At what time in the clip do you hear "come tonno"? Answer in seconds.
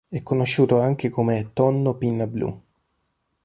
1.09-1.93